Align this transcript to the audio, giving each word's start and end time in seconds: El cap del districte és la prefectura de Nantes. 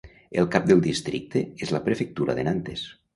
El 0.43 0.47
cap 0.53 0.63
del 0.69 0.79
districte 0.85 1.43
és 1.67 1.73
la 1.75 1.81
prefectura 1.91 2.37
de 2.41 2.47
Nantes. 2.49 2.87